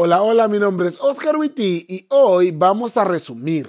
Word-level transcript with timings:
Hola, 0.00 0.22
hola, 0.22 0.46
mi 0.46 0.60
nombre 0.60 0.86
es 0.86 0.96
Oscar 1.00 1.36
Witty 1.36 1.84
y 1.88 2.06
hoy 2.10 2.52
vamos 2.52 2.96
a 2.96 3.02
resumir. 3.02 3.68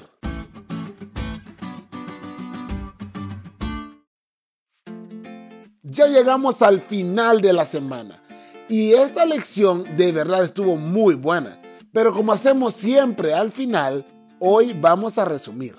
Ya 5.82 6.06
llegamos 6.06 6.62
al 6.62 6.82
final 6.82 7.42
de 7.42 7.52
la 7.52 7.66
semana 7.66 8.22
y 8.68 8.92
esta 8.92 9.26
lección 9.26 9.84
de 9.98 10.12
verdad 10.12 10.44
estuvo 10.44 10.78
muy 10.78 11.16
buena, 11.16 11.60
pero 11.92 12.14
como 12.14 12.32
hacemos 12.32 12.76
siempre 12.76 13.34
al 13.34 13.50
final, 13.50 14.06
hoy 14.38 14.78
vamos 14.80 15.18
a 15.18 15.26
resumir. 15.26 15.78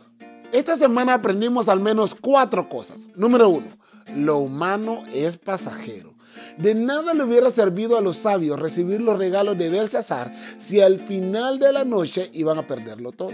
Esta 0.51 0.77
semana 0.77 1.15
aprendimos 1.15 1.69
al 1.69 1.79
menos 1.79 2.17
cuatro 2.21 2.69
cosas. 2.69 3.07
Número 3.15 3.49
uno, 3.51 3.69
lo 4.17 4.39
humano 4.39 5.05
es 5.13 5.37
pasajero. 5.37 6.13
De 6.59 6.75
nada 6.75 7.15
le 7.15 7.25
hubiera 7.25 7.51
servido 7.51 7.97
a 7.97 8.01
los 8.01 8.17
sabios 8.17 8.59
recibir 8.59 9.01
los 9.01 9.19
regalos 9.19 9.57
de 9.57 9.71
Belsasar 9.71 10.33
si 10.59 10.81
al 10.81 10.99
final 10.99 11.59
de 11.59 11.73
la 11.73 11.85
noche 11.85 12.31
iban 12.33 12.59
a 12.59 12.67
perderlo 12.67 13.13
todo. 13.13 13.33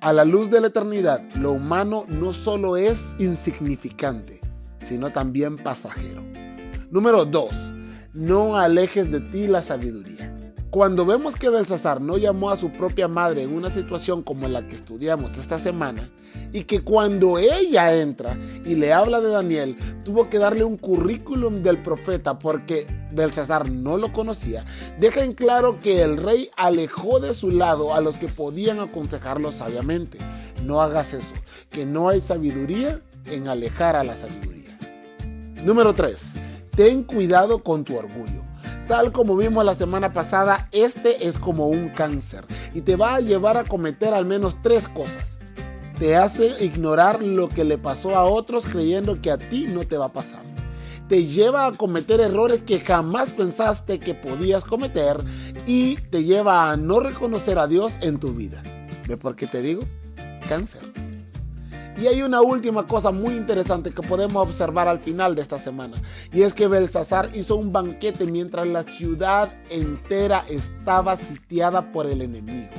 A 0.00 0.12
la 0.12 0.24
luz 0.24 0.50
de 0.50 0.60
la 0.60 0.66
eternidad, 0.68 1.22
lo 1.36 1.52
humano 1.52 2.04
no 2.08 2.32
solo 2.32 2.76
es 2.76 3.14
insignificante, 3.18 4.40
sino 4.80 5.10
también 5.10 5.56
pasajero. 5.56 6.22
Número 6.90 7.24
2. 7.24 7.72
No 8.14 8.56
alejes 8.56 9.10
de 9.12 9.20
ti 9.20 9.46
la 9.46 9.62
sabiduría. 9.62 10.31
Cuando 10.72 11.04
vemos 11.04 11.36
que 11.36 11.50
Belsasar 11.50 12.00
no 12.00 12.16
llamó 12.16 12.48
a 12.48 12.56
su 12.56 12.70
propia 12.70 13.06
madre 13.06 13.42
en 13.42 13.54
una 13.54 13.70
situación 13.70 14.22
como 14.22 14.48
la 14.48 14.66
que 14.66 14.74
estudiamos 14.74 15.32
esta 15.32 15.58
semana, 15.58 16.08
y 16.50 16.64
que 16.64 16.80
cuando 16.80 17.36
ella 17.38 17.94
entra 17.94 18.38
y 18.64 18.76
le 18.76 18.90
habla 18.94 19.20
de 19.20 19.28
Daniel, 19.28 19.76
tuvo 20.02 20.30
que 20.30 20.38
darle 20.38 20.64
un 20.64 20.78
currículum 20.78 21.62
del 21.62 21.76
profeta 21.76 22.38
porque 22.38 22.86
Belsasar 23.12 23.70
no 23.70 23.98
lo 23.98 24.14
conocía, 24.14 24.64
deja 24.98 25.22
en 25.22 25.34
claro 25.34 25.78
que 25.82 26.00
el 26.00 26.16
rey 26.16 26.48
alejó 26.56 27.20
de 27.20 27.34
su 27.34 27.50
lado 27.50 27.94
a 27.94 28.00
los 28.00 28.16
que 28.16 28.28
podían 28.28 28.80
aconsejarlo 28.80 29.52
sabiamente. 29.52 30.16
No 30.64 30.80
hagas 30.80 31.12
eso, 31.12 31.34
que 31.68 31.84
no 31.84 32.08
hay 32.08 32.22
sabiduría 32.22 32.98
en 33.26 33.46
alejar 33.46 33.94
a 33.94 34.04
la 34.04 34.16
sabiduría. 34.16 34.78
Número 35.66 35.92
3. 35.92 36.32
Ten 36.74 37.02
cuidado 37.02 37.58
con 37.58 37.84
tu 37.84 37.94
orgullo. 37.94 38.51
Tal 38.92 39.10
como 39.10 39.38
vimos 39.38 39.64
la 39.64 39.72
semana 39.72 40.12
pasada, 40.12 40.68
este 40.70 41.26
es 41.26 41.38
como 41.38 41.68
un 41.68 41.88
cáncer 41.88 42.44
y 42.74 42.82
te 42.82 42.96
va 42.96 43.14
a 43.14 43.20
llevar 43.20 43.56
a 43.56 43.64
cometer 43.64 44.12
al 44.12 44.26
menos 44.26 44.58
tres 44.60 44.86
cosas. 44.86 45.38
Te 45.98 46.16
hace 46.16 46.62
ignorar 46.62 47.22
lo 47.22 47.48
que 47.48 47.64
le 47.64 47.78
pasó 47.78 48.14
a 48.14 48.24
otros 48.24 48.66
creyendo 48.66 49.22
que 49.22 49.30
a 49.30 49.38
ti 49.38 49.66
no 49.66 49.80
te 49.86 49.96
va 49.96 50.04
a 50.04 50.12
pasar. 50.12 50.42
Te 51.08 51.24
lleva 51.24 51.64
a 51.64 51.72
cometer 51.72 52.20
errores 52.20 52.60
que 52.60 52.80
jamás 52.80 53.30
pensaste 53.30 53.98
que 53.98 54.12
podías 54.12 54.66
cometer 54.66 55.24
y 55.66 55.96
te 56.10 56.24
lleva 56.24 56.70
a 56.70 56.76
no 56.76 57.00
reconocer 57.00 57.58
a 57.58 57.66
Dios 57.66 57.94
en 58.02 58.20
tu 58.20 58.34
vida. 58.34 58.62
¿Ve 59.08 59.16
por 59.16 59.36
qué 59.36 59.46
te 59.46 59.62
digo? 59.62 59.80
Cáncer. 60.50 60.82
Y 62.00 62.06
hay 62.06 62.22
una 62.22 62.40
última 62.40 62.86
cosa 62.86 63.10
muy 63.10 63.34
interesante 63.34 63.90
que 63.90 64.02
podemos 64.02 64.42
observar 64.42 64.88
al 64.88 64.98
final 64.98 65.34
de 65.34 65.42
esta 65.42 65.58
semana. 65.58 66.00
Y 66.32 66.42
es 66.42 66.54
que 66.54 66.66
Belsasar 66.66 67.30
hizo 67.34 67.56
un 67.56 67.72
banquete 67.72 68.24
mientras 68.24 68.66
la 68.66 68.82
ciudad 68.82 69.50
entera 69.68 70.44
estaba 70.48 71.16
sitiada 71.16 71.92
por 71.92 72.06
el 72.06 72.22
enemigo. 72.22 72.70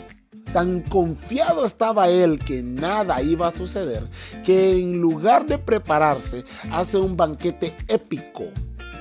Tan 0.51 0.81
confiado 0.81 1.65
estaba 1.65 2.09
él 2.09 2.39
que 2.39 2.61
nada 2.61 3.21
iba 3.21 3.47
a 3.47 3.51
suceder, 3.51 4.07
que 4.43 4.77
en 4.77 5.01
lugar 5.01 5.45
de 5.45 5.57
prepararse, 5.57 6.45
hace 6.71 6.97
un 6.97 7.17
banquete 7.17 7.75
épico. 7.87 8.43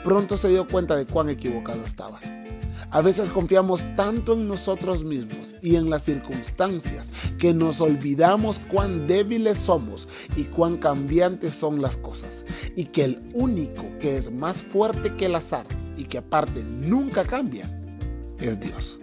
Pronto 0.05 0.37
se 0.37 0.49
dio 0.49 0.67
cuenta 0.67 0.97
de 0.97 1.07
cuán 1.07 1.29
equivocado 1.29 1.85
estaba. 1.85 2.21
A 2.91 3.01
veces 3.01 3.29
confiamos 3.29 3.85
tanto 3.97 4.35
en 4.35 4.49
nosotros 4.49 5.05
mismos 5.05 5.52
y 5.63 5.77
en 5.77 5.89
las 5.89 6.03
circunstancias 6.03 7.09
que 7.39 7.55
nos 7.55 7.81
olvidamos 7.81 8.59
cuán 8.59 9.07
débiles 9.07 9.57
somos 9.57 10.09
y 10.37 10.45
cuán 10.45 10.77
cambiantes 10.77 11.55
son 11.55 11.81
las 11.81 11.97
cosas. 11.97 12.45
Y 12.77 12.87
que 12.87 13.05
el 13.05 13.23
único 13.33 13.85
que 14.01 14.17
es 14.17 14.31
más 14.31 14.61
fuerte 14.61 15.15
que 15.17 15.27
el 15.27 15.37
azar 15.37 15.67
y 15.97 16.05
que 16.05 16.19
aparte 16.19 16.65
nunca 16.65 17.25
cambia 17.25 17.65
es 18.39 18.61
Dios. 18.61 18.99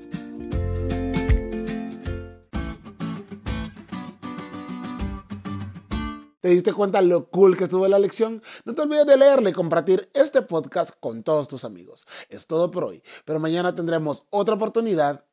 ¿Te 6.42 6.48
diste 6.48 6.72
cuenta 6.72 7.02
lo 7.02 7.30
cool 7.30 7.58
que 7.58 7.66
estuvo 7.66 7.86
la 7.90 8.00
lección? 8.00 8.42
No 8.64 8.74
te 8.74 8.82
olvides 8.82 9.06
de 9.06 9.18
leerle 9.18 9.50
y 9.50 9.54
compartir 9.54 10.10
este 10.14 10.42
podcast 10.42 10.92
con 10.98 11.22
todos 11.22 11.50
tus 11.50 11.66
amigos. 11.66 12.08
Es 12.30 12.48
todo 12.48 12.72
por 12.72 12.86
hoy, 12.86 13.04
pero 13.26 13.42
mañana 13.42 13.76
tendremos 13.76 14.26
otra 14.30 14.56
oportunidad 14.56 15.26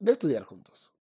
de 0.00 0.12
estudiar 0.12 0.42
juntos. 0.44 0.92